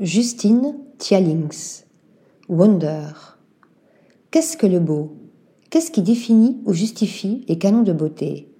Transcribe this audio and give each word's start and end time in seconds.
Justine 0.00 0.74
Thialings. 0.98 1.84
Wonder. 2.48 3.06
Qu'est-ce 4.32 4.56
que 4.56 4.66
le 4.66 4.80
beau? 4.80 5.12
Qu'est-ce 5.70 5.92
qui 5.92 6.02
définit 6.02 6.60
ou 6.64 6.72
justifie 6.72 7.44
les 7.46 7.58
canons 7.58 7.84
de 7.84 7.92
beauté? 7.92 8.52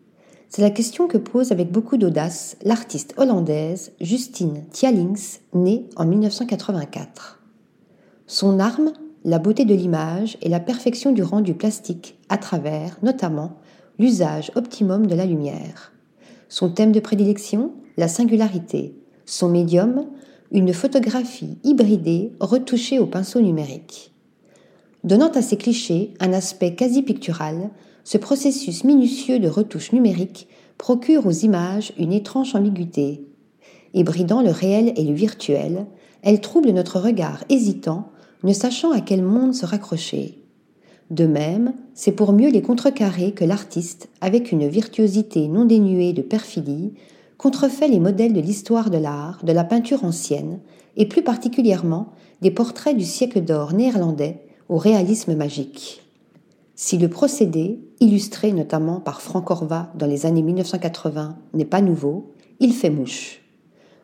C'est 0.48 0.62
la 0.62 0.70
question 0.70 1.08
que 1.08 1.18
pose 1.18 1.50
avec 1.50 1.72
beaucoup 1.72 1.96
d'audace 1.96 2.56
l'artiste 2.62 3.14
hollandaise 3.16 3.90
Justine 4.00 4.62
Thialings, 4.70 5.40
née 5.54 5.88
en 5.96 6.06
1984. 6.06 7.42
Son 8.28 8.60
arme, 8.60 8.92
la 9.24 9.40
beauté 9.40 9.64
de 9.64 9.74
l'image 9.74 10.38
et 10.40 10.48
la 10.48 10.60
perfection 10.60 11.10
du 11.10 11.24
rendu 11.24 11.54
plastique 11.54 12.16
à 12.28 12.38
travers, 12.38 12.96
notamment, 13.02 13.58
l'usage 13.98 14.52
optimum 14.54 15.08
de 15.08 15.16
la 15.16 15.26
lumière. 15.26 15.92
Son 16.48 16.70
thème 16.70 16.92
de 16.92 17.00
prédilection, 17.00 17.72
la 17.96 18.06
singularité. 18.06 18.94
Son 19.26 19.48
médium, 19.48 20.06
une 20.54 20.72
photographie 20.72 21.58
hybridée 21.64 22.30
retouchée 22.38 23.00
au 23.00 23.06
pinceau 23.06 23.40
numérique. 23.40 24.12
Donnant 25.02 25.32
à 25.32 25.42
ces 25.42 25.56
clichés 25.56 26.14
un 26.20 26.32
aspect 26.32 26.76
quasi 26.76 27.02
pictural, 27.02 27.70
ce 28.04 28.18
processus 28.18 28.84
minutieux 28.84 29.40
de 29.40 29.48
retouche 29.48 29.92
numérique 29.92 30.46
procure 30.78 31.26
aux 31.26 31.32
images 31.32 31.92
une 31.98 32.12
étrange 32.12 32.54
ambiguïté. 32.54 33.26
Hybridant 33.94 34.42
le 34.42 34.50
réel 34.50 34.92
et 34.96 35.02
le 35.02 35.12
virtuel, 35.12 35.86
elle 36.22 36.40
trouble 36.40 36.70
notre 36.70 37.00
regard 37.00 37.42
hésitant, 37.48 38.12
ne 38.44 38.52
sachant 38.52 38.92
à 38.92 39.00
quel 39.00 39.22
monde 39.22 39.54
se 39.54 39.66
raccrocher. 39.66 40.38
De 41.10 41.26
même, 41.26 41.74
c'est 41.94 42.12
pour 42.12 42.32
mieux 42.32 42.50
les 42.50 42.62
contrecarrer 42.62 43.32
que 43.32 43.44
l'artiste, 43.44 44.08
avec 44.20 44.52
une 44.52 44.68
virtuosité 44.68 45.48
non 45.48 45.64
dénuée 45.64 46.12
de 46.12 46.22
perfidie, 46.22 46.92
contrefait 47.38 47.88
les 47.88 48.00
modèles 48.00 48.32
de 48.32 48.40
l'histoire 48.40 48.90
de 48.90 48.98
l'art, 48.98 49.44
de 49.44 49.52
la 49.52 49.64
peinture 49.64 50.04
ancienne, 50.04 50.60
et 50.96 51.06
plus 51.06 51.22
particulièrement 51.22 52.12
des 52.40 52.50
portraits 52.50 52.96
du 52.96 53.04
siècle 53.04 53.40
d'or 53.40 53.72
néerlandais 53.72 54.40
au 54.68 54.76
réalisme 54.76 55.34
magique. 55.34 56.02
Si 56.76 56.98
le 56.98 57.08
procédé, 57.08 57.80
illustré 58.00 58.52
notamment 58.52 59.00
par 59.00 59.20
Franck 59.22 59.50
Orva 59.50 59.92
dans 59.96 60.06
les 60.06 60.26
années 60.26 60.42
1980, 60.42 61.36
n'est 61.54 61.64
pas 61.64 61.80
nouveau, 61.80 62.32
il 62.60 62.72
fait 62.72 62.90
mouche. 62.90 63.40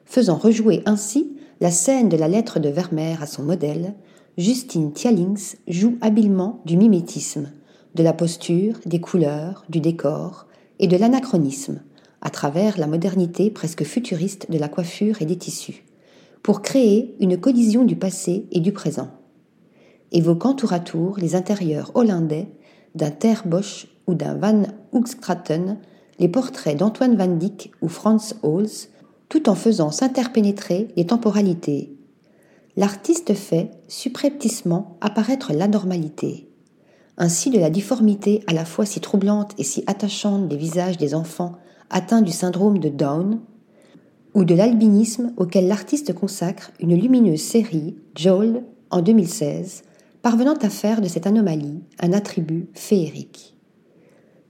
Faisant 0.05 0.37
rejouer 0.37 0.83
ainsi 0.87 1.37
la 1.61 1.71
scène 1.71 2.09
de 2.09 2.17
la 2.17 2.29
lettre 2.29 2.59
de 2.59 2.69
Vermeer 2.69 3.23
à 3.23 3.27
son 3.27 3.43
modèle, 3.43 3.95
Justine 4.39 4.93
Thialings 4.93 5.57
joue 5.69 5.99
habilement 6.01 6.61
du 6.65 6.77
mimétisme, 6.77 7.51
de 7.95 8.03
la 8.03 8.13
posture, 8.13 8.79
des 8.87 9.01
couleurs, 9.01 9.65
du 9.69 9.81
décor 9.81 10.47
et 10.79 10.87
de 10.87 10.97
l'anachronisme, 10.97 11.83
à 12.21 12.31
travers 12.31 12.79
la 12.79 12.87
modernité 12.87 13.51
presque 13.51 13.85
futuriste 13.85 14.51
de 14.51 14.59
la 14.59 14.69
coiffure 14.69 15.23
et 15.23 15.27
des 15.27 15.39
tissus, 15.39 15.85
pour 16.43 16.63
créer 16.63 17.15
une 17.21 17.39
collision 17.39 17.85
du 17.85 17.97
passé 17.97 18.47
et 18.53 18.61
du 18.61 18.73
présent. 18.73 19.09
Évoquant 20.13 20.55
tour 20.55 20.73
à 20.73 20.81
tour 20.81 21.19
les 21.19 21.35
intérieurs 21.35 21.93
hollandais 21.95 22.49
d'un 22.95 23.11
Ter 23.11 23.47
Bosch 23.47 23.87
ou 24.07 24.15
d'un 24.15 24.35
Van 24.35 24.63
Hoogstraten, 24.93 25.79
les 26.19 26.29
portraits 26.29 26.77
d'Antoine 26.77 27.17
van 27.17 27.29
Dyck 27.29 27.73
ou 27.81 27.89
Frans 27.89 28.19
Hals, 28.43 28.89
tout 29.29 29.49
en 29.49 29.55
faisant 29.55 29.91
s'interpénétrer 29.91 30.89
les 30.97 31.07
temporalités. 31.07 31.97
L'artiste 32.77 33.35
fait 33.35 33.71
subrepticement 33.89 34.99
apparaître 35.01 35.53
l'anormalité. 35.53 36.50
Ainsi 37.23 37.51
de 37.51 37.59
la 37.59 37.69
difformité 37.69 38.43
à 38.47 38.55
la 38.55 38.65
fois 38.65 38.87
si 38.87 38.99
troublante 38.99 39.53
et 39.59 39.63
si 39.63 39.85
attachante 39.87 40.49
des 40.49 40.57
visages 40.57 40.97
des 40.97 41.15
enfants 41.15 41.53
atteint 41.91 42.23
du 42.23 42.33
syndrome 42.33 42.79
de 42.79 42.89
Down, 42.89 43.41
ou 44.33 44.45
de 44.45 44.55
l'albinisme 44.55 45.35
auquel 45.37 45.69
l'artiste 45.69 46.15
consacre 46.15 46.73
une 46.81 46.99
lumineuse 46.99 47.43
série, 47.43 47.95
Joel, 48.17 48.65
en 48.91 49.03
2016, 49.03 49.83
parvenant 50.23 50.55
à 50.63 50.71
faire 50.71 51.03
de 51.03 51.09
cette 51.09 51.27
anomalie 51.27 51.83
un 52.01 52.15
attribut 52.15 52.71
féerique. 52.73 53.55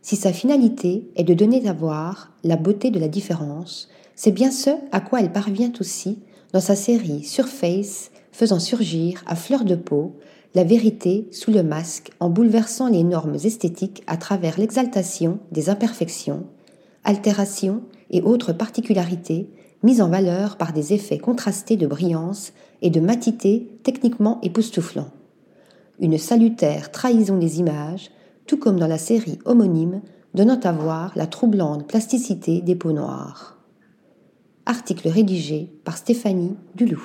Si 0.01 0.15
sa 0.15 0.33
finalité 0.33 1.11
est 1.17 1.25
de 1.25 1.35
donner 1.35 1.67
à 1.67 1.73
voir 1.73 2.31
la 2.45 2.57
beauté 2.57 2.93
de 2.93 3.01
la 3.01 3.09
différence, 3.09 3.89
c'est 4.15 4.31
bien 4.31 4.53
ce 4.53 4.71
à 4.93 5.01
quoi 5.01 5.21
elle 5.21 5.33
parvient 5.33 5.73
aussi 5.81 6.21
dans 6.53 6.61
sa 6.61 6.77
série 6.77 7.25
Surface, 7.25 8.13
faisant 8.31 8.61
surgir 8.61 9.25
à 9.27 9.35
fleur 9.35 9.65
de 9.65 9.75
peau 9.75 10.15
la 10.55 10.65
vérité 10.65 11.29
sous 11.31 11.53
le 11.53 11.63
masque 11.63 12.11
en 12.21 12.29
bouleversant 12.29 12.89
les 12.89 13.05
normes 13.05 13.37
esthétiques 13.37 14.03
à 14.07 14.17
travers 14.17 14.59
l'exaltation 14.59 15.39
des 15.53 15.71
imperfections 15.71 16.47
altérations 17.05 17.83
et 18.11 18.23
autres 18.23 18.53
particularités 18.53 19.49
mises 19.83 20.03
en 20.03 20.09
valeur 20.09 20.57
par 20.57 20.73
des 20.73 20.93
effets 20.93 21.19
contrastés 21.19 21.77
de 21.77 21.87
brillance 21.87 22.53
et 22.83 22.91
de 22.91 23.01
matité 23.01 23.69
techniquement 23.83 24.39
époustouflants. 24.43 25.11
Une 26.01 26.19
salutaire 26.19 26.91
trahison 26.91 27.39
des 27.39 27.61
images, 27.61 28.11
tout 28.47 28.59
comme 28.59 28.79
dans 28.79 28.87
la 28.87 28.99
série 28.99 29.39
homonyme, 29.45 30.03
donnant 30.35 30.61
à 30.61 30.73
voir 30.73 31.13
la 31.17 31.27
troublante 31.27 31.87
plasticité 31.87 32.61
des 32.61 32.75
peaux 32.75 32.93
noires. 32.93 33.59
Article 34.67 35.09
rédigé 35.09 35.71
par 35.85 35.97
Stéphanie 35.97 36.57
Dulou. 36.75 37.03